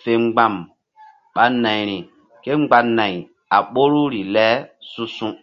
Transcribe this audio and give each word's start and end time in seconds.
Fe 0.00 0.12
mgba̧m 0.24 0.54
ɓa 1.34 1.44
nayri 1.62 1.98
kémgba 2.42 2.78
nay 2.96 3.14
a 3.54 3.58
ɓoruri 3.72 4.20
le 4.34 4.46
su̧su̧. 4.90 5.34